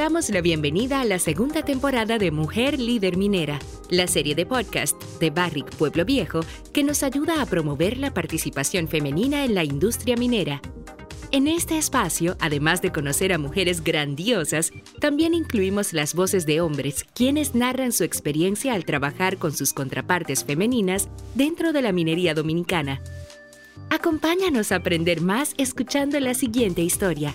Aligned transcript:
damos 0.00 0.30
la 0.30 0.40
bienvenida 0.40 1.02
a 1.02 1.04
la 1.04 1.18
segunda 1.18 1.62
temporada 1.62 2.16
de 2.16 2.30
Mujer 2.30 2.80
Líder 2.80 3.18
Minera, 3.18 3.58
la 3.90 4.06
serie 4.06 4.34
de 4.34 4.46
podcast 4.46 4.96
de 5.20 5.28
Barrick 5.28 5.76
Pueblo 5.76 6.06
Viejo 6.06 6.40
que 6.72 6.82
nos 6.82 7.02
ayuda 7.02 7.42
a 7.42 7.44
promover 7.44 7.98
la 7.98 8.14
participación 8.14 8.88
femenina 8.88 9.44
en 9.44 9.54
la 9.54 9.62
industria 9.62 10.16
minera. 10.16 10.62
En 11.32 11.46
este 11.46 11.76
espacio, 11.76 12.38
además 12.40 12.80
de 12.80 12.92
conocer 12.92 13.30
a 13.34 13.38
mujeres 13.38 13.84
grandiosas, 13.84 14.72
también 15.00 15.34
incluimos 15.34 15.92
las 15.92 16.14
voces 16.14 16.46
de 16.46 16.62
hombres, 16.62 17.04
quienes 17.12 17.54
narran 17.54 17.92
su 17.92 18.02
experiencia 18.02 18.72
al 18.72 18.86
trabajar 18.86 19.36
con 19.36 19.52
sus 19.52 19.74
contrapartes 19.74 20.46
femeninas 20.46 21.10
dentro 21.34 21.74
de 21.74 21.82
la 21.82 21.92
minería 21.92 22.32
dominicana. 22.32 23.02
Acompáñanos 23.90 24.72
a 24.72 24.76
aprender 24.76 25.20
más 25.20 25.52
escuchando 25.58 26.18
la 26.20 26.32
siguiente 26.32 26.80
historia. 26.80 27.34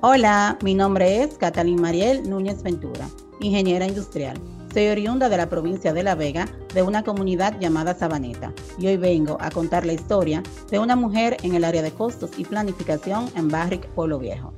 Hola, 0.00 0.56
mi 0.62 0.76
nombre 0.76 1.24
es 1.24 1.36
Catalín 1.38 1.80
Mariel 1.80 2.30
Núñez 2.30 2.62
Ventura, 2.62 3.08
ingeniera 3.40 3.84
industrial. 3.84 4.38
Soy 4.72 4.86
oriunda 4.86 5.28
de 5.28 5.36
la 5.36 5.48
provincia 5.48 5.92
de 5.92 6.04
La 6.04 6.14
Vega, 6.14 6.46
de 6.72 6.82
una 6.82 7.02
comunidad 7.02 7.58
llamada 7.58 7.94
Sabaneta, 7.94 8.54
y 8.78 8.86
hoy 8.86 8.96
vengo 8.96 9.36
a 9.40 9.50
contar 9.50 9.84
la 9.84 9.94
historia 9.94 10.44
de 10.70 10.78
una 10.78 10.94
mujer 10.94 11.36
en 11.42 11.56
el 11.56 11.64
área 11.64 11.82
de 11.82 11.90
costos 11.90 12.38
y 12.38 12.44
planificación 12.44 13.28
en 13.34 13.48
Barrick, 13.48 13.88
Pueblo 13.88 14.20
Viejo. 14.20 14.54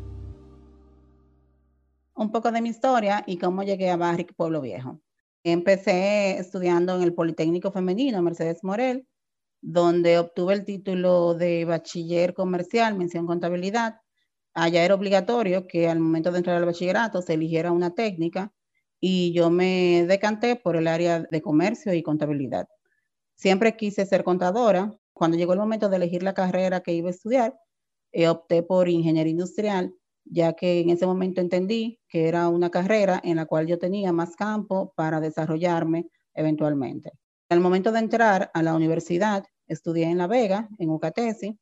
Un 2.15 2.31
poco 2.31 2.53
de 2.53 2.61
mi 2.61 2.69
historia 2.69 3.25
y 3.27 3.39
cómo 3.39 3.63
llegué 3.63 3.89
a 3.89 3.97
Barrick, 3.97 4.35
Pueblo 4.35 4.61
Viejo. 4.61 5.01
Empecé 5.43 6.37
estudiando 6.37 6.95
en 6.97 7.03
el 7.03 7.15
Politécnico 7.15 7.73
Femenino 7.73 8.21
Mercedes 8.21 8.63
Morel, 8.63 9.07
donde 9.63 10.19
obtuve 10.19 10.53
el 10.53 10.67
título 10.67 11.33
de 11.33 11.65
bachiller 11.65 12.35
comercial, 12.35 12.95
mención 12.95 13.27
contabilidad, 13.27 14.03
allá 14.55 14.85
era 14.85 14.95
obligatorio 14.95 15.67
que 15.67 15.89
al 15.89 16.01
momento 16.01 16.33
de 16.33 16.39
entrar 16.39 16.57
al 16.57 16.65
bachillerato 16.65 17.23
se 17.23 17.35
eligiera 17.35 17.73
una 17.73 17.95
técnica 17.95 18.53
y 19.01 19.33
yo 19.33 19.51
me 19.51 20.05
decanté 20.07 20.57
por 20.57 20.77
el 20.77 20.87
área 20.87 21.21
de 21.21 21.41
comercio 21.41 21.95
y 21.95 22.03
contabilidad. 22.03 22.69
Siempre 23.35 23.77
quise 23.77 24.05
ser 24.05 24.25
contadora. 24.25 24.95
Cuando 25.15 25.37
llegó 25.37 25.55
el 25.55 25.59
momento 25.59 25.89
de 25.89 25.97
elegir 25.97 26.23
la 26.23 26.35
carrera 26.35 26.81
que 26.81 26.93
iba 26.93 27.09
a 27.09 27.13
estudiar, 27.13 27.59
eh, 28.13 28.29
opté 28.29 28.63
por 28.63 28.89
ingeniería 28.89 29.31
industrial, 29.31 29.95
ya 30.25 30.53
que 30.53 30.81
en 30.81 30.91
ese 30.91 31.07
momento 31.07 31.41
entendí 31.41 32.01
que 32.09 32.29
era 32.29 32.49
una 32.49 32.71
carrera 32.71 33.21
en 33.25 33.37
la 33.37 33.47
cual 33.47 33.67
yo 33.67 33.79
tenía 33.79 34.13
más 34.13 34.37
campo 34.37 34.93
para 34.97 35.21
desarrollarme 35.21 36.09
eventualmente. 36.35 37.13
Al 37.49 37.61
momento 37.61 37.93
de 37.93 38.01
entrar 38.01 38.51
a 38.53 38.63
la 38.63 38.75
universidad, 38.75 39.45
estudié 39.67 40.05
en 40.05 40.19
La 40.19 40.27
Vega, 40.27 40.69
en 40.79 40.91
UCATESI, 40.91 41.59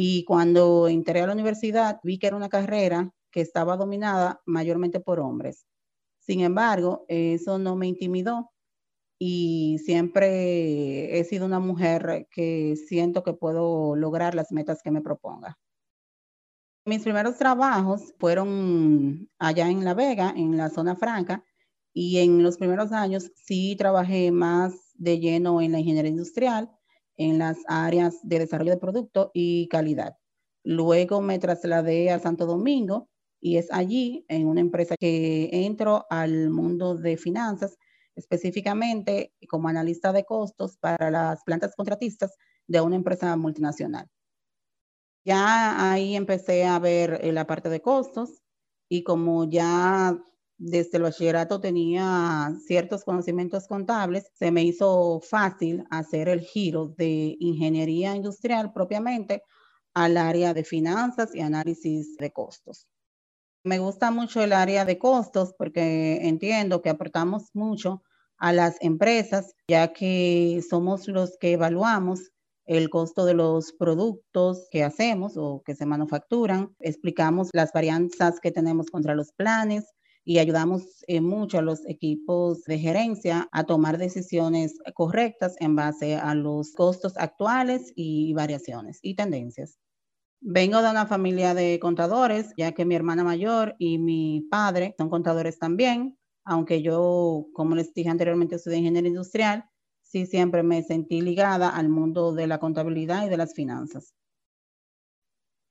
y 0.00 0.22
cuando 0.22 0.86
entré 0.86 1.22
a 1.22 1.26
la 1.26 1.32
universidad, 1.32 1.98
vi 2.04 2.20
que 2.20 2.28
era 2.28 2.36
una 2.36 2.48
carrera 2.48 3.12
que 3.32 3.40
estaba 3.40 3.76
dominada 3.76 4.40
mayormente 4.46 5.00
por 5.00 5.18
hombres. 5.18 5.66
Sin 6.20 6.38
embargo, 6.38 7.04
eso 7.08 7.58
no 7.58 7.74
me 7.74 7.88
intimidó 7.88 8.52
y 9.18 9.78
siempre 9.84 11.18
he 11.18 11.24
sido 11.24 11.46
una 11.46 11.58
mujer 11.58 12.28
que 12.30 12.76
siento 12.76 13.24
que 13.24 13.32
puedo 13.32 13.96
lograr 13.96 14.36
las 14.36 14.52
metas 14.52 14.82
que 14.84 14.92
me 14.92 15.00
proponga. 15.00 15.58
Mis 16.84 17.02
primeros 17.02 17.36
trabajos 17.36 18.14
fueron 18.20 19.28
allá 19.40 19.68
en 19.68 19.84
La 19.84 19.94
Vega, 19.94 20.32
en 20.36 20.56
la 20.56 20.70
zona 20.70 20.94
franca, 20.94 21.42
y 21.92 22.18
en 22.18 22.44
los 22.44 22.56
primeros 22.56 22.92
años 22.92 23.32
sí 23.34 23.74
trabajé 23.76 24.30
más 24.30 24.92
de 24.94 25.18
lleno 25.18 25.60
en 25.60 25.72
la 25.72 25.80
ingeniería 25.80 26.12
industrial 26.12 26.77
en 27.18 27.38
las 27.38 27.58
áreas 27.66 28.18
de 28.22 28.38
desarrollo 28.38 28.70
de 28.70 28.78
producto 28.78 29.30
y 29.34 29.68
calidad. 29.68 30.16
Luego 30.64 31.20
me 31.20 31.38
trasladé 31.38 32.10
a 32.10 32.18
Santo 32.18 32.46
Domingo 32.46 33.08
y 33.40 33.58
es 33.58 33.70
allí, 33.70 34.24
en 34.28 34.46
una 34.46 34.60
empresa 34.60 34.96
que 34.98 35.50
entro 35.52 36.06
al 36.10 36.50
mundo 36.50 36.96
de 36.96 37.16
finanzas, 37.16 37.76
específicamente 38.16 39.32
como 39.48 39.68
analista 39.68 40.12
de 40.12 40.24
costos 40.24 40.76
para 40.78 41.10
las 41.10 41.44
plantas 41.44 41.74
contratistas 41.76 42.36
de 42.66 42.80
una 42.80 42.96
empresa 42.96 43.36
multinacional. 43.36 44.08
Ya 45.24 45.92
ahí 45.92 46.16
empecé 46.16 46.64
a 46.64 46.78
ver 46.78 47.20
eh, 47.22 47.32
la 47.32 47.46
parte 47.46 47.68
de 47.68 47.82
costos 47.82 48.42
y 48.88 49.02
como 49.04 49.44
ya 49.48 50.18
desde 50.58 50.98
el 50.98 51.04
bachillerato 51.04 51.60
tenía 51.60 52.52
ciertos 52.66 53.04
conocimientos 53.04 53.68
contables, 53.68 54.30
se 54.34 54.50
me 54.50 54.64
hizo 54.64 55.20
fácil 55.20 55.84
hacer 55.90 56.28
el 56.28 56.40
giro 56.40 56.88
de 56.96 57.36
ingeniería 57.38 58.16
industrial 58.16 58.72
propiamente 58.72 59.42
al 59.94 60.16
área 60.16 60.54
de 60.54 60.64
finanzas 60.64 61.34
y 61.34 61.40
análisis 61.40 62.16
de 62.16 62.32
costos. 62.32 62.86
Me 63.64 63.78
gusta 63.78 64.10
mucho 64.10 64.42
el 64.42 64.52
área 64.52 64.84
de 64.84 64.98
costos 64.98 65.54
porque 65.56 66.26
entiendo 66.28 66.82
que 66.82 66.90
aportamos 66.90 67.50
mucho 67.54 68.02
a 68.38 68.52
las 68.52 68.76
empresas, 68.80 69.54
ya 69.68 69.92
que 69.92 70.60
somos 70.68 71.08
los 71.08 71.36
que 71.38 71.52
evaluamos 71.52 72.30
el 72.66 72.90
costo 72.90 73.24
de 73.24 73.34
los 73.34 73.72
productos 73.72 74.68
que 74.70 74.84
hacemos 74.84 75.36
o 75.36 75.62
que 75.64 75.74
se 75.74 75.86
manufacturan, 75.86 76.74
explicamos 76.80 77.48
las 77.52 77.72
varianzas 77.72 78.40
que 78.40 78.52
tenemos 78.52 78.90
contra 78.90 79.14
los 79.14 79.32
planes, 79.32 79.86
y 80.28 80.40
ayudamos 80.40 80.82
eh, 81.06 81.22
mucho 81.22 81.56
a 81.56 81.62
los 81.62 81.86
equipos 81.86 82.62
de 82.64 82.78
gerencia 82.78 83.48
a 83.50 83.64
tomar 83.64 83.96
decisiones 83.96 84.74
correctas 84.92 85.56
en 85.58 85.74
base 85.74 86.16
a 86.16 86.34
los 86.34 86.72
costos 86.72 87.16
actuales 87.16 87.94
y 87.96 88.34
variaciones 88.34 88.98
y 89.00 89.16
tendencias. 89.16 89.78
Vengo 90.42 90.82
de 90.82 90.90
una 90.90 91.06
familia 91.06 91.54
de 91.54 91.78
contadores, 91.80 92.52
ya 92.58 92.72
que 92.72 92.84
mi 92.84 92.94
hermana 92.94 93.24
mayor 93.24 93.74
y 93.78 93.96
mi 93.96 94.46
padre 94.50 94.94
son 94.98 95.08
contadores 95.08 95.58
también, 95.58 96.18
aunque 96.44 96.82
yo, 96.82 97.46
como 97.54 97.74
les 97.74 97.94
dije 97.94 98.10
anteriormente, 98.10 98.56
estudié 98.56 98.80
ingeniería 98.80 99.08
industrial, 99.08 99.64
sí 100.02 100.26
siempre 100.26 100.62
me 100.62 100.82
sentí 100.82 101.22
ligada 101.22 101.70
al 101.70 101.88
mundo 101.88 102.34
de 102.34 102.48
la 102.48 102.58
contabilidad 102.58 103.24
y 103.24 103.30
de 103.30 103.38
las 103.38 103.54
finanzas. 103.54 104.12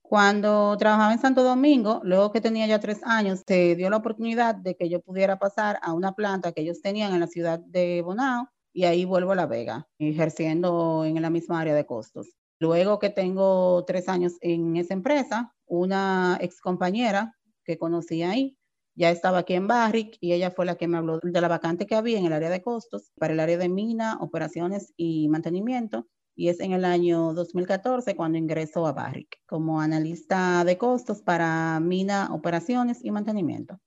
Cuando 0.07 0.78
trabajaba 0.78 1.12
en 1.12 1.19
Santo 1.19 1.44
Domingo, 1.44 2.00
luego 2.01 2.31
que 2.31 2.40
tenía 2.40 2.66
ya 2.66 2.79
tres 2.79 3.01
años, 3.03 3.44
se 3.45 3.75
dio 3.75 3.90
la 3.90 3.97
oportunidad 3.97 4.56
de 4.56 4.78
que 4.78 4.88
yo 4.88 5.01
pudiera 5.01 5.38
pasar 5.38 5.79
a 5.81 5.91
una 5.91 6.13
planta 6.13 6.53
que 6.53 6.62
ellos 6.62 6.81
tenían 6.81 7.13
en 7.13 7.19
la 7.19 7.28
ciudad 7.28 7.59
de 7.59 8.01
Bonao 8.01 8.47
y 8.72 8.85
ahí 8.85 9.03
vuelvo 9.03 9.34
a 9.34 9.35
La 9.35 9.47
Vega, 9.47 9.85
ejerciendo 10.00 11.03
en 11.03 11.22
la 11.22 11.29
misma 11.29 11.59
área 11.59 11.75
de 11.75 11.85
costos. 11.85 12.29
Luego 12.57 13.00
que 13.00 13.09
tengo 13.09 13.84
tres 13.84 14.07
años 14.07 14.38
en 14.40 14.78
esa 14.78 14.94
empresa, 14.94 15.53
una 15.66 16.38
ex 16.39 16.62
compañera 16.62 17.35
que 17.66 17.78
conocí 17.78 18.24
ahí, 18.24 18.57
ya 18.95 19.12
estaba 19.12 19.39
aquí 19.39 19.56
en 19.56 19.68
Barrick 19.68 20.18
y 20.22 20.31
ella 20.31 20.51
fue 20.51 20.66
la 20.66 20.75
que 20.75 20.88
me 20.88 20.95
habló 20.95 21.19
de 21.22 21.41
la 21.41 21.50
vacante 21.50 21.85
que 21.85 21.95
había 21.95 22.18
en 22.18 22.25
el 22.25 22.31
área 22.31 22.50
de 22.50 22.62
costos 22.62 23.12
para 23.19 23.34
el 23.34 23.41
área 23.41 23.57
de 23.57 23.68
mina, 23.68 24.19
operaciones 24.22 24.94
y 24.95 25.28
mantenimiento 25.28 26.07
y 26.38 26.50
es 26.50 26.59
en 26.59 26.72
el 26.72 26.86
año 26.86 27.34
2014 27.34 28.16
cuando 28.16 28.38
ingreso 28.38 28.86
a 28.86 28.94
Barrick 28.94 29.42
como 29.48 29.81
analista 29.81 30.64
de 30.64 30.78
costos 30.78 31.24
para 31.24 31.80
mina, 31.80 32.34
operaciones 32.34 33.03
y 33.03 33.09
mantenimiento. 33.09 33.81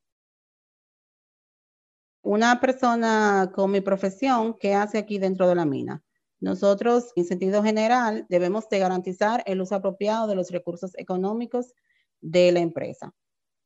Una 2.22 2.60
persona 2.60 3.52
con 3.54 3.70
mi 3.70 3.80
profesión, 3.80 4.56
¿qué 4.58 4.74
hace 4.74 4.98
aquí 4.98 5.18
dentro 5.18 5.48
de 5.48 5.54
la 5.54 5.64
mina? 5.64 6.02
Nosotros, 6.40 7.12
en 7.14 7.24
sentido 7.24 7.62
general, 7.62 8.26
debemos 8.28 8.68
de 8.68 8.80
garantizar 8.80 9.44
el 9.46 9.60
uso 9.60 9.76
apropiado 9.76 10.26
de 10.26 10.34
los 10.34 10.50
recursos 10.50 10.90
económicos 10.98 11.72
de 12.20 12.50
la 12.50 12.60
empresa. 12.60 13.14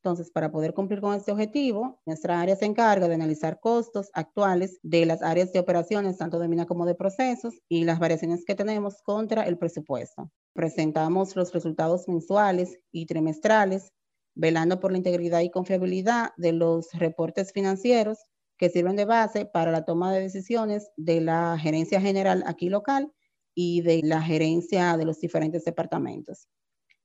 Entonces, 0.05 0.31
para 0.31 0.53
poder 0.53 0.75
cumplir 0.75 1.01
con 1.01 1.15
este 1.15 1.33
objetivo, 1.33 1.99
nuestra 2.05 2.39
área 2.39 2.55
se 2.57 2.67
encarga 2.67 3.09
de 3.09 3.15
analizar 3.15 3.59
costos 3.59 4.11
actuales 4.13 4.79
de 4.83 5.07
las 5.07 5.23
áreas 5.23 5.51
de 5.55 5.61
operaciones, 5.61 6.19
tanto 6.19 6.39
de 6.39 6.47
mina 6.47 6.67
como 6.67 6.85
de 6.85 6.95
procesos, 6.95 7.55
y 7.71 7.85
las 7.85 7.99
variaciones 7.99 8.45
que 8.45 8.55
tenemos 8.55 9.01
contra 9.01 9.45
el 9.45 9.57
presupuesto. 9.57 10.31
Presentamos 10.53 11.35
los 11.37 11.55
resultados 11.55 12.07
mensuales 12.07 12.79
y 12.93 13.07
trimestrales, 13.07 13.95
velando 14.35 14.79
por 14.79 14.93
la 14.93 14.99
integridad 14.99 15.41
y 15.41 15.49
confiabilidad 15.49 16.33
de 16.37 16.53
los 16.53 16.93
reportes 16.93 17.53
financieros 17.53 18.19
que 18.59 18.69
sirven 18.69 18.97
de 18.97 19.07
base 19.07 19.47
para 19.47 19.73
la 19.73 19.87
toma 19.87 20.13
de 20.13 20.21
decisiones 20.21 20.91
de 20.99 21.23
la 21.23 21.57
gerencia 21.59 21.99
general 21.99 22.45
aquí 22.47 22.69
local 22.69 23.11
y 23.55 23.81
de 23.81 24.03
la 24.05 24.21
gerencia 24.21 24.99
de 24.99 25.07
los 25.07 25.19
diferentes 25.19 25.65
departamentos. 25.65 26.47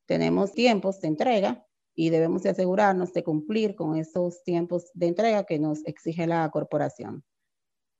Tenemos 0.06 0.52
tiempos 0.52 1.00
de 1.00 1.08
entrega 1.08 1.66
y 2.00 2.12
debemos 2.12 2.44
de 2.44 2.52
asegurarnos 2.52 3.12
de 3.12 3.26
cumplir 3.26 3.76
con 3.76 3.98
esos 3.98 4.42
tiempos 4.46 4.90
de 4.94 5.08
entrega 5.08 5.44
que 5.44 5.60
nos 5.60 5.86
exige 5.86 6.28
la 6.28 6.50
corporación. 6.50 7.26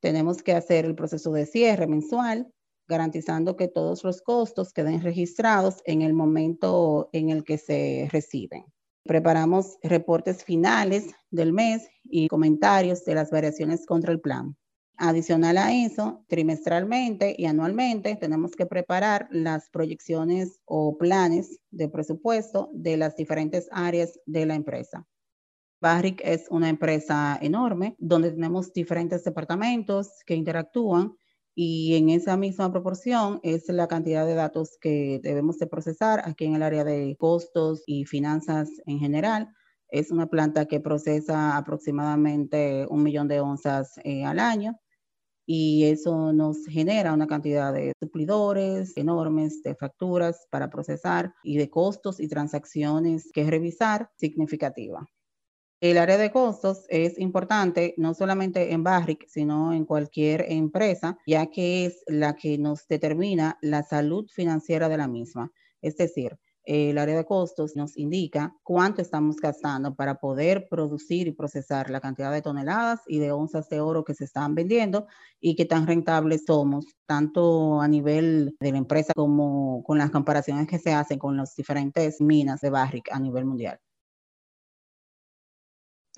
Tenemos 0.02 0.42
que 0.42 0.54
hacer 0.54 0.86
el 0.86 0.96
proceso 0.96 1.34
de 1.34 1.46
cierre 1.46 1.86
mensual, 1.86 2.50
garantizando 2.88 3.58
que 3.58 3.68
todos 3.68 4.06
los 4.06 4.22
costos 4.22 4.72
queden 4.72 5.02
registrados 5.02 5.82
en 5.84 6.02
el 6.02 6.14
momento 6.14 7.10
en 7.12 7.30
el 7.30 7.44
que 7.44 7.58
se 7.58 8.08
reciben. 8.10 8.64
Preparamos 9.04 9.78
reportes 9.84 10.46
finales 10.46 11.14
del 11.30 11.52
mes 11.52 11.90
y 12.06 12.30
comentarios 12.30 13.04
de 13.04 13.16
las 13.16 13.32
variaciones 13.32 13.86
contra 13.86 14.14
el 14.14 14.22
plan. 14.22 14.56
Adicional 15.02 15.58
a 15.58 15.74
eso, 15.74 16.26
trimestralmente 16.28 17.34
y 17.38 17.46
anualmente 17.46 18.18
tenemos 18.18 18.52
que 18.52 18.66
preparar 18.66 19.30
las 19.32 19.70
proyecciones 19.70 20.60
o 20.66 20.98
planes 20.98 21.62
de 21.72 21.88
presupuesto 21.88 22.70
de 22.74 22.98
las 22.98 23.16
diferentes 23.16 23.70
áreas 23.72 24.20
de 24.26 24.46
la 24.46 24.56
empresa. 24.56 25.08
Barrick 25.80 26.20
es 26.26 26.48
una 26.50 26.68
empresa 26.68 27.40
enorme 27.42 27.96
donde 27.98 28.32
tenemos 28.32 28.74
diferentes 28.74 29.24
departamentos 29.24 30.10
que 30.26 30.36
interactúan 30.36 31.16
y 31.56 31.96
en 31.96 32.10
esa 32.10 32.36
misma 32.36 32.70
proporción 32.70 33.40
es 33.42 33.70
la 33.70 33.88
cantidad 33.88 34.26
de 34.26 34.36
datos 34.36 34.78
que 34.82 35.22
debemos 35.24 35.60
de 35.60 35.68
procesar 35.68 36.24
aquí 36.26 36.44
en 36.44 36.56
el 36.56 36.64
área 36.64 36.84
de 36.84 37.16
costos 37.18 37.84
y 37.86 38.04
finanzas 38.04 38.70
en 38.86 39.00
general 39.00 39.48
es 39.88 40.12
una 40.12 40.28
planta 40.28 40.66
que 40.66 40.82
procesa 40.82 41.56
aproximadamente 41.56 42.86
un 42.90 43.02
millón 43.02 43.30
de 43.30 43.40
onzas 43.40 43.98
eh, 44.04 44.26
al 44.26 44.40
año 44.40 44.78
y 45.52 45.86
eso 45.86 46.32
nos 46.32 46.64
genera 46.68 47.12
una 47.12 47.26
cantidad 47.26 47.74
de 47.74 47.94
suplidores 48.00 48.96
enormes 48.96 49.64
de 49.64 49.74
facturas 49.74 50.46
para 50.52 50.70
procesar 50.70 51.34
y 51.42 51.58
de 51.58 51.72
costos 51.72 52.20
y 52.20 52.28
transacciones 52.28 53.32
que 53.34 53.50
revisar 53.50 54.12
significativa. 54.16 55.08
El 55.82 55.98
área 55.98 56.20
de 56.20 56.30
costos 56.30 56.86
es 56.90 57.18
importante 57.18 57.96
no 57.98 58.14
solamente 58.14 58.74
en 58.74 58.84
Barrick, 58.84 59.26
sino 59.28 59.74
en 59.74 59.86
cualquier 59.86 60.46
empresa, 60.50 61.18
ya 61.26 61.48
que 61.48 61.88
es 61.88 62.04
la 62.06 62.36
que 62.36 62.60
nos 62.60 62.88
determina 62.88 63.58
la 63.64 63.82
salud 63.82 64.30
financiera 64.32 64.88
de 64.88 64.98
la 64.98 65.08
misma. 65.08 65.52
Es 65.82 65.98
decir, 65.98 66.38
el 66.70 67.00
área 67.00 67.18
de 67.18 67.26
costos 67.26 67.76
nos 67.76 67.98
indica 67.98 68.56
cuánto 68.62 69.02
estamos 69.02 69.38
gastando 69.38 69.96
para 69.96 70.20
poder 70.20 70.68
producir 70.70 71.28
y 71.28 71.32
procesar 71.32 71.90
la 71.90 72.00
cantidad 72.00 72.32
de 72.32 72.44
toneladas 72.44 73.02
y 73.08 73.18
de 73.18 73.32
onzas 73.32 73.70
de 73.70 73.82
oro 73.82 74.04
que 74.04 74.14
se 74.14 74.26
están 74.26 74.54
vendiendo 74.54 75.08
y 75.42 75.56
qué 75.56 75.66
tan 75.66 75.88
rentables 75.88 76.44
somos, 76.46 76.86
tanto 77.08 77.82
a 77.82 77.88
nivel 77.88 78.56
de 78.60 78.72
la 78.72 78.78
empresa 78.78 79.14
como 79.16 79.82
con 79.84 79.98
las 79.98 80.12
comparaciones 80.12 80.68
que 80.68 80.78
se 80.78 80.94
hacen 80.94 81.18
con 81.18 81.38
las 81.38 81.56
diferentes 81.56 82.22
minas 82.22 82.62
de 82.62 82.70
Barrick 82.70 83.12
a 83.12 83.20
nivel 83.20 83.46
mundial. 83.46 83.80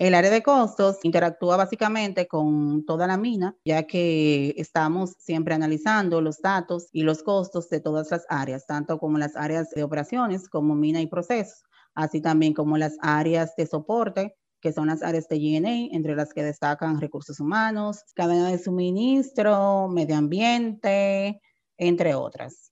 El 0.02 0.16
área 0.16 0.32
de 0.32 0.42
costos 0.42 0.98
interactúa 1.04 1.56
básicamente 1.56 2.26
con 2.26 2.84
toda 2.84 3.06
la 3.06 3.16
mina, 3.16 3.56
ya 3.64 3.84
que 3.84 4.52
estamos 4.56 5.14
siempre 5.20 5.54
analizando 5.54 6.20
los 6.20 6.38
datos 6.42 6.88
y 6.90 7.04
los 7.04 7.22
costos 7.22 7.68
de 7.68 7.78
todas 7.78 8.10
las 8.10 8.26
áreas, 8.28 8.66
tanto 8.66 8.98
como 8.98 9.16
las 9.16 9.36
áreas 9.36 9.70
de 9.70 9.84
operaciones 9.84 10.48
como 10.48 10.74
mina 10.74 11.00
y 11.00 11.06
procesos, 11.06 11.62
así 11.94 12.20
también 12.20 12.52
como 12.52 12.78
las 12.78 12.96
áreas 13.00 13.54
de 13.54 13.64
soporte, 13.64 14.34
que 14.60 14.72
son 14.72 14.88
las 14.88 15.04
áreas 15.04 15.28
de 15.28 15.38
GNA, 15.38 15.94
entre 15.94 16.16
las 16.16 16.32
que 16.34 16.42
destacan 16.42 17.00
recursos 17.00 17.38
humanos, 17.38 18.02
cadena 18.16 18.48
de 18.48 18.58
suministro, 18.58 19.86
medio 19.86 20.16
ambiente, 20.16 21.40
entre 21.76 22.16
otras 22.16 22.71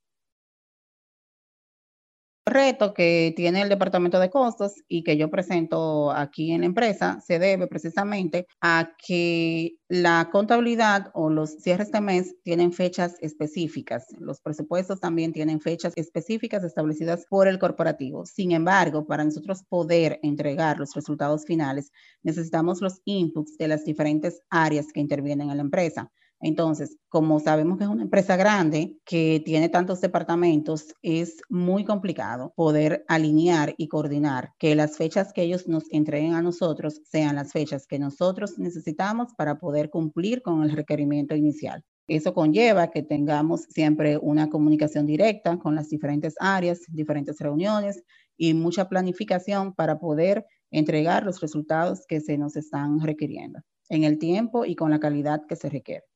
reto 2.50 2.92
que 2.94 3.32
tiene 3.36 3.62
el 3.62 3.68
departamento 3.68 4.18
de 4.18 4.30
costos 4.30 4.74
y 4.88 5.02
que 5.02 5.16
yo 5.16 5.30
presento 5.30 6.10
aquí 6.10 6.52
en 6.52 6.60
la 6.60 6.66
empresa 6.66 7.20
se 7.26 7.38
debe 7.38 7.66
precisamente 7.66 8.46
a 8.60 8.92
que 8.98 9.76
la 9.88 10.28
contabilidad 10.30 11.10
o 11.14 11.30
los 11.30 11.50
cierres 11.62 11.90
de 11.90 12.00
mes 12.00 12.34
tienen 12.42 12.72
fechas 12.72 13.16
específicas. 13.20 14.06
Los 14.18 14.40
presupuestos 14.40 15.00
también 15.00 15.32
tienen 15.32 15.60
fechas 15.60 15.92
específicas 15.96 16.62
establecidas 16.64 17.26
por 17.28 17.48
el 17.48 17.58
corporativo. 17.58 18.26
Sin 18.26 18.52
embargo, 18.52 19.06
para 19.06 19.24
nosotros 19.24 19.64
poder 19.68 20.20
entregar 20.22 20.78
los 20.78 20.94
resultados 20.94 21.44
finales, 21.44 21.90
necesitamos 22.22 22.80
los 22.80 23.00
inputs 23.04 23.56
de 23.56 23.68
las 23.68 23.84
diferentes 23.84 24.42
áreas 24.50 24.92
que 24.92 25.00
intervienen 25.00 25.50
en 25.50 25.56
la 25.56 25.62
empresa. 25.62 26.10
Entonces, 26.40 26.96
como 27.10 27.38
sabemos 27.38 27.76
que 27.76 27.84
es 27.84 27.90
una 27.90 28.02
empresa 28.02 28.36
grande 28.36 28.98
que 29.04 29.42
tiene 29.44 29.68
tantos 29.68 30.00
departamentos, 30.00 30.94
es 31.02 31.36
muy 31.50 31.84
complicado 31.84 32.52
poder 32.56 33.04
alinear 33.08 33.74
y 33.76 33.88
coordinar 33.88 34.52
que 34.58 34.74
las 34.74 34.96
fechas 34.96 35.32
que 35.34 35.42
ellos 35.42 35.68
nos 35.68 35.84
entreguen 35.90 36.32
a 36.32 36.42
nosotros 36.42 37.02
sean 37.04 37.36
las 37.36 37.52
fechas 37.52 37.86
que 37.86 37.98
nosotros 37.98 38.58
necesitamos 38.58 39.34
para 39.36 39.58
poder 39.58 39.90
cumplir 39.90 40.40
con 40.42 40.62
el 40.62 40.72
requerimiento 40.72 41.36
inicial. 41.36 41.84
Eso 42.08 42.34
conlleva 42.34 42.90
que 42.90 43.02
tengamos 43.02 43.62
siempre 43.68 44.18
una 44.18 44.48
comunicación 44.48 45.06
directa 45.06 45.58
con 45.58 45.74
las 45.74 45.90
diferentes 45.90 46.34
áreas, 46.40 46.80
diferentes 46.88 47.38
reuniones 47.38 48.02
y 48.36 48.54
mucha 48.54 48.88
planificación 48.88 49.74
para 49.74 50.00
poder 50.00 50.46
entregar 50.70 51.24
los 51.24 51.40
resultados 51.40 52.06
que 52.08 52.20
se 52.20 52.38
nos 52.38 52.56
están 52.56 53.00
requiriendo 53.00 53.60
en 53.90 54.04
el 54.04 54.18
tiempo 54.18 54.64
y 54.64 54.74
con 54.74 54.90
la 54.90 55.00
calidad 55.00 55.42
que 55.46 55.56
se 55.56 55.68
requiere. 55.68 56.09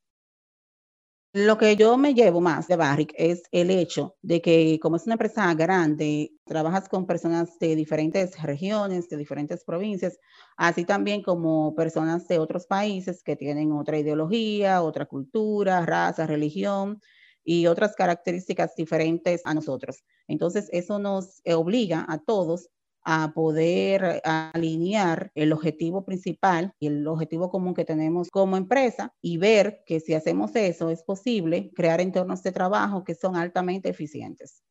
Lo 1.36 1.58
que 1.58 1.74
yo 1.74 1.96
me 1.96 2.14
llevo 2.14 2.40
más 2.40 2.68
de 2.68 2.76
Barrick 2.76 3.12
es 3.16 3.42
el 3.50 3.68
hecho 3.70 4.14
de 4.22 4.40
que 4.40 4.78
como 4.80 4.94
es 4.94 5.04
una 5.06 5.14
empresa 5.14 5.52
grande, 5.54 6.30
trabajas 6.44 6.88
con 6.88 7.06
personas 7.06 7.58
de 7.58 7.74
diferentes 7.74 8.40
regiones, 8.40 9.08
de 9.08 9.16
diferentes 9.16 9.64
provincias, 9.64 10.16
así 10.56 10.84
también 10.84 11.22
como 11.24 11.74
personas 11.74 12.28
de 12.28 12.38
otros 12.38 12.66
países 12.68 13.24
que 13.24 13.34
tienen 13.34 13.72
otra 13.72 13.98
ideología, 13.98 14.80
otra 14.82 15.06
cultura, 15.06 15.84
raza, 15.84 16.24
religión 16.28 17.00
y 17.42 17.66
otras 17.66 17.96
características 17.96 18.76
diferentes 18.76 19.42
a 19.44 19.54
nosotros. 19.54 20.04
Entonces, 20.28 20.68
eso 20.70 21.00
nos 21.00 21.42
obliga 21.52 22.06
a 22.08 22.18
todos 22.18 22.68
a 23.04 23.32
poder 23.34 24.22
alinear 24.24 25.30
el 25.34 25.52
objetivo 25.52 26.04
principal 26.04 26.72
y 26.78 26.86
el 26.86 27.06
objetivo 27.06 27.50
común 27.50 27.74
que 27.74 27.84
tenemos 27.84 28.30
como 28.30 28.56
empresa 28.56 29.12
y 29.20 29.36
ver 29.36 29.82
que 29.86 30.00
si 30.00 30.14
hacemos 30.14 30.56
eso 30.56 30.90
es 30.90 31.02
posible 31.02 31.70
crear 31.74 32.00
entornos 32.00 32.42
de 32.42 32.52
trabajo 32.52 33.04
que 33.04 33.14
son 33.14 33.36
altamente 33.36 33.90
eficientes. 33.90 34.62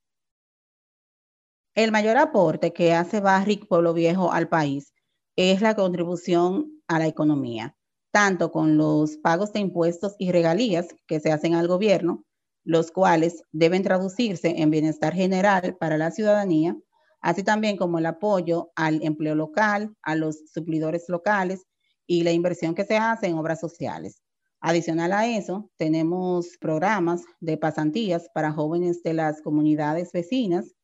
El 1.75 1.91
mayor 1.91 2.17
aporte 2.17 2.73
que 2.73 2.93
hace 2.93 3.19
Barrick 3.19 3.67
Pueblo 3.67 3.93
Viejo 3.93 4.31
al 4.31 4.47
país 4.47 4.93
es 5.35 5.61
la 5.61 5.75
contribución 5.75 6.83
a 6.87 6.99
la 6.99 7.07
economía, 7.07 7.75
tanto 8.11 8.51
con 8.51 8.77
los 8.77 9.17
pagos 9.17 9.53
de 9.53 9.59
impuestos 9.59 10.15
y 10.19 10.31
regalías 10.31 10.87
que 11.07 11.19
se 11.19 11.31
hacen 11.31 11.55
al 11.55 11.67
gobierno, 11.67 12.25
los 12.63 12.91
cuales 12.91 13.43
deben 13.51 13.83
traducirse 13.83 14.61
en 14.61 14.69
bienestar 14.69 15.13
general 15.13 15.75
para 15.79 15.97
la 15.97 16.11
ciudadanía, 16.11 16.77
así 17.23 17.41
también 17.41 17.77
como 17.77 17.97
el 17.97 18.05
apoyo 18.05 18.71
al 18.75 19.01
empleo 19.01 19.33
local, 19.33 19.95
a 20.03 20.15
los 20.15 20.37
suplidores 20.53 21.05
locales 21.07 21.65
y 22.05 22.23
la 22.23 22.31
inversión 22.31 22.75
que 22.75 22.85
se 22.85 22.97
hace 22.97 23.27
en 23.27 23.37
obras 23.37 23.59
sociales. 23.59 24.21
Adicional 24.59 25.13
a 25.13 25.25
eso, 25.25 25.71
tenemos 25.77 26.57
programas 26.59 27.23
de 27.39 27.57
pasantías 27.57 28.29
para 28.33 28.51
jóvenes 28.51 29.01
de 29.03 29.13
las 29.13 29.41
comunidades 29.41 30.11
vecinas 30.11 30.75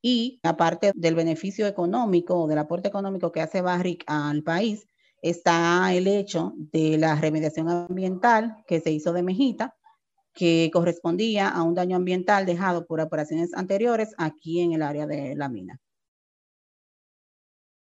y 0.00 0.40
aparte 0.42 0.92
del 0.94 1.14
beneficio 1.14 1.66
económico 1.66 2.36
o 2.36 2.48
del 2.48 2.58
aporte 2.58 2.88
económico 2.88 3.32
que 3.32 3.40
hace 3.40 3.60
Barrick 3.60 4.04
al 4.06 4.42
país, 4.42 4.86
está 5.22 5.92
el 5.92 6.06
hecho 6.06 6.54
de 6.56 6.98
la 6.98 7.16
remediación 7.16 7.68
ambiental 7.68 8.64
que 8.66 8.80
se 8.80 8.90
hizo 8.90 9.12
de 9.12 9.22
Mejita, 9.22 9.76
que 10.32 10.70
correspondía 10.72 11.48
a 11.48 11.62
un 11.62 11.74
daño 11.74 11.96
ambiental 11.96 12.46
dejado 12.46 12.86
por 12.86 13.00
operaciones 13.00 13.54
anteriores 13.54 14.14
aquí 14.18 14.60
en 14.60 14.72
el 14.72 14.82
área 14.82 15.06
de 15.06 15.34
la 15.36 15.48
mina. 15.48 15.80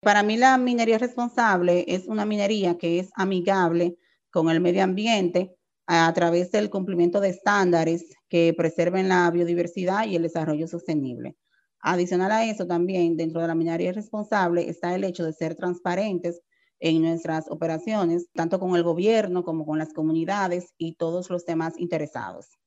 Para 0.01 0.23
mí 0.25 0.37
la 0.37 0.59
minería 0.59 0.99
responsable 0.99 1.85
es 1.87 2.09
una 2.09 2.27
minería 2.27 2.77
que 2.77 2.99
es 2.99 3.11
amigable 3.15 3.97
con 4.31 4.51
el 4.51 4.61
medio 4.61 4.83
ambiente 4.83 5.55
a 5.87 6.13
través 6.13 6.51
del 6.51 6.71
cumplimiento 6.71 7.21
de 7.21 7.29
estándares 7.29 8.07
que 8.29 8.53
preserven 8.57 9.09
la 9.09 9.31
biodiversidad 9.31 10.07
y 10.07 10.17
el 10.17 10.23
desarrollo 10.23 10.67
sostenible. 10.67 11.37
Adicional 11.81 12.33
a 12.33 12.45
eso, 12.45 12.67
también 12.67 13.17
dentro 13.17 13.41
de 13.41 13.49
la 13.49 13.55
minería 13.55 13.93
responsable 13.93 14.69
está 14.69 14.95
el 14.95 15.05
hecho 15.05 15.25
de 15.25 15.33
ser 15.33 15.55
transparentes 15.55 16.41
en 16.83 17.01
nuestras 17.01 17.49
operaciones, 17.49 18.27
tanto 18.35 18.59
con 18.59 18.75
el 18.75 18.83
gobierno 18.83 19.45
como 19.45 19.65
con 19.65 19.79
las 19.79 19.93
comunidades 19.93 20.75
y 20.77 20.97
todos 20.97 21.31
los 21.31 21.47
demás 21.47 21.79
interesados. 21.79 22.59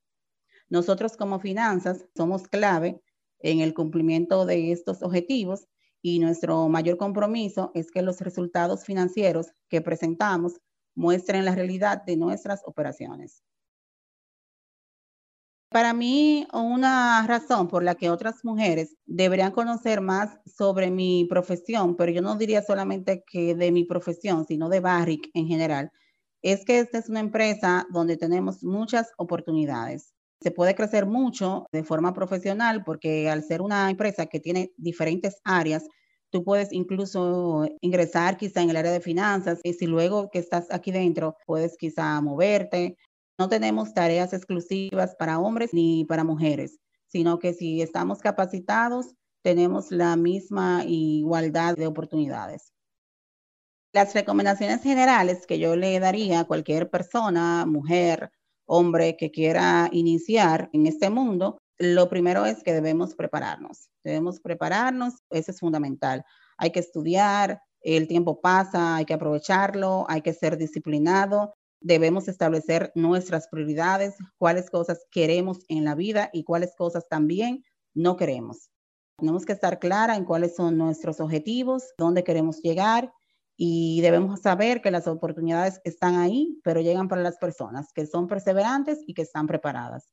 Nosotros 0.69 1.17
como 1.17 1.39
finanzas 1.39 2.05
somos 2.15 2.47
clave 2.47 3.01
en 3.39 3.59
el 3.59 3.73
cumplimiento 3.73 4.45
de 4.45 4.71
estos 4.71 5.03
objetivos 5.03 5.67
y 6.01 6.19
nuestro 6.19 6.69
mayor 6.69 6.97
compromiso 6.97 7.71
es 7.75 7.91
que 7.91 8.01
los 8.01 8.21
resultados 8.21 8.85
financieros 8.85 9.47
que 9.67 9.81
presentamos 9.81 10.61
muestren 10.95 11.43
la 11.43 11.53
realidad 11.53 12.01
de 12.05 12.15
nuestras 12.15 12.61
operaciones. 12.65 13.43
Para 15.75 15.93
mí, 15.93 16.47
una 16.53 17.27
razón 17.27 17.67
por 17.67 17.83
la 17.83 17.95
que 17.95 18.09
otras 18.09 18.45
mujeres 18.45 18.95
deberían 19.05 19.51
conocer 19.51 19.99
más 19.99 20.39
sobre 20.45 20.89
mi 20.89 21.25
profesión, 21.29 21.97
pero 21.97 22.13
yo 22.13 22.21
no 22.21 22.37
diría 22.37 22.61
solamente 22.61 23.25
que 23.29 23.55
de 23.55 23.73
mi 23.73 23.83
profesión, 23.83 24.45
sino 24.45 24.69
de 24.69 24.79
Barrick 24.79 25.29
en 25.33 25.47
general, 25.47 25.91
es 26.41 26.63
que 26.63 26.79
esta 26.79 26.97
es 26.97 27.09
una 27.09 27.19
empresa 27.19 27.85
donde 27.91 28.15
tenemos 28.15 28.63
muchas 28.63 29.11
oportunidades. 29.17 30.13
Se 30.39 30.49
puede 30.49 30.75
crecer 30.75 31.07
mucho 31.07 31.65
de 31.73 31.83
forma 31.83 32.13
profesional 32.13 32.85
porque 32.85 33.29
al 33.29 33.43
ser 33.43 33.61
una 33.61 33.89
empresa 33.89 34.27
que 34.27 34.39
tiene 34.39 34.71
diferentes 34.77 35.41
áreas, 35.43 35.83
tú 36.29 36.45
puedes 36.45 36.71
incluso 36.71 37.67
ingresar 37.81 38.37
quizá 38.37 38.61
en 38.61 38.69
el 38.69 38.77
área 38.77 38.93
de 38.93 39.01
finanzas 39.01 39.59
y 39.61 39.73
si 39.73 39.87
luego 39.87 40.29
que 40.31 40.39
estás 40.39 40.71
aquí 40.71 40.91
dentro 40.93 41.35
puedes 41.45 41.75
quizá 41.75 42.21
moverte 42.21 42.95
No 43.37 43.49
tenemos 43.49 43.93
tareas 43.93 44.33
exclusivas 44.33 45.15
para 45.15 45.39
hombres 45.39 45.73
ni 45.73 46.05
para 46.05 46.23
mujeres, 46.23 46.79
sino 47.07 47.39
que 47.39 47.53
si 47.53 47.81
estamos 47.81 48.19
capacitados, 48.19 49.15
tenemos 49.43 49.91
la 49.91 50.15
misma 50.15 50.83
igualdad 50.85 51.75
de 51.75 51.87
oportunidades. 51.87 52.73
Las 53.93 54.13
recomendaciones 54.13 54.81
generales 54.81 55.45
que 55.45 55.59
yo 55.59 55.75
le 55.75 55.99
daría 55.99 56.41
a 56.41 56.45
cualquier 56.45 56.89
persona, 56.89 57.65
mujer, 57.65 58.31
hombre 58.65 59.15
que 59.17 59.31
quiera 59.31 59.89
iniciar 59.91 60.69
en 60.73 60.87
este 60.87 61.09
mundo, 61.09 61.59
lo 61.77 62.09
primero 62.09 62.45
es 62.45 62.63
que 62.63 62.73
debemos 62.73 63.15
prepararnos. 63.15 63.89
Debemos 64.03 64.39
prepararnos, 64.39 65.13
eso 65.29 65.51
es 65.51 65.59
fundamental. 65.59 66.23
Hay 66.57 66.71
que 66.71 66.79
estudiar, 66.79 67.61
el 67.81 68.07
tiempo 68.07 68.41
pasa, 68.41 68.95
hay 68.95 69.05
que 69.05 69.13
aprovecharlo, 69.13 70.05
hay 70.09 70.21
que 70.21 70.33
ser 70.33 70.57
disciplinado, 70.57 71.53
debemos 71.85 72.27
establecer 72.27 72.91
nuestras 72.95 73.47
prioridades, 73.47 74.15
cuáles 74.39 74.71
cosas 74.71 75.05
queremos 75.11 75.59
en 75.67 75.85
la 75.85 75.93
vida 75.93 76.31
y 76.33 76.43
cuáles 76.43 76.75
cosas 76.75 77.07
también 77.07 77.63
no 77.93 78.17
queremos. 78.17 78.71
Tenemos 79.19 79.45
que 79.45 79.53
estar 79.53 79.77
clara 79.77 80.15
en 80.15 80.25
cuáles 80.25 80.55
son 80.55 80.79
nuestros 80.79 81.19
objetivos, 81.19 81.93
dónde 81.99 82.23
queremos 82.23 82.59
llegar 82.63 83.13
y 83.55 84.01
debemos 84.01 84.41
saber 84.41 84.81
que 84.81 84.89
las 84.89 85.07
oportunidades 85.07 85.79
están 85.83 86.15
ahí, 86.15 86.59
pero 86.63 86.81
llegan 86.81 87.07
para 87.07 87.21
las 87.21 87.37
personas 87.37 87.93
que 87.93 88.07
son 88.07 88.27
perseverantes 88.27 89.03
y 89.05 89.13
que 89.13 89.21
están 89.21 89.45
preparadas. 89.45 90.09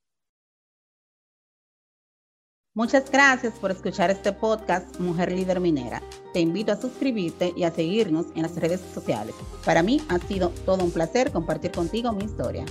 Muchas 2.74 3.10
gracias 3.10 3.52
por 3.58 3.70
escuchar 3.70 4.10
este 4.10 4.32
podcast 4.32 4.98
Mujer 4.98 5.30
Líder 5.30 5.60
Minera. 5.60 6.02
Te 6.32 6.40
invito 6.40 6.72
a 6.72 6.80
suscribirte 6.80 7.52
y 7.54 7.64
a 7.64 7.70
seguirnos 7.70 8.28
en 8.34 8.40
las 8.40 8.56
redes 8.56 8.80
sociales. 8.94 9.34
Para 9.62 9.82
mí 9.82 10.00
ha 10.08 10.18
sido 10.18 10.48
todo 10.64 10.82
un 10.82 10.90
placer 10.90 11.32
compartir 11.32 11.70
contigo 11.72 12.12
mi 12.12 12.24
historia. 12.24 12.64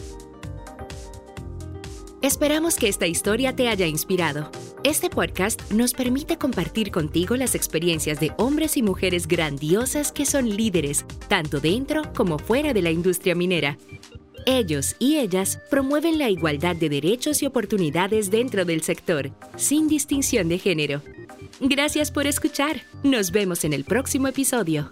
Esperamos 2.23 2.77
que 2.77 2.87
esta 2.87 3.05
historia 3.05 3.55
te 3.55 3.69
haya 3.69 3.85
inspirado. 3.85 4.49
Este 4.83 5.11
podcast 5.11 5.71
nos 5.71 5.93
permite 5.93 6.37
compartir 6.37 6.89
contigo 6.89 7.35
las 7.35 7.53
experiencias 7.53 8.19
de 8.19 8.31
hombres 8.37 8.77
y 8.77 8.81
mujeres 8.81 9.27
grandiosas 9.27 10.11
que 10.11 10.25
son 10.25 10.49
líderes, 10.49 11.05
tanto 11.27 11.59
dentro 11.59 12.11
como 12.15 12.39
fuera 12.39 12.73
de 12.73 12.81
la 12.81 12.89
industria 12.89 13.35
minera. 13.35 13.77
Ellos 14.45 14.95
y 14.97 15.17
ellas 15.17 15.59
promueven 15.69 16.17
la 16.17 16.29
igualdad 16.29 16.75
de 16.75 16.89
derechos 16.89 17.43
y 17.43 17.45
oportunidades 17.45 18.31
dentro 18.31 18.65
del 18.65 18.81
sector, 18.81 19.31
sin 19.55 19.87
distinción 19.87 20.49
de 20.49 20.57
género. 20.57 21.01
Gracias 21.59 22.11
por 22.11 22.25
escuchar. 22.25 22.81
Nos 23.03 23.31
vemos 23.31 23.63
en 23.65 23.73
el 23.73 23.83
próximo 23.83 24.27
episodio. 24.27 24.91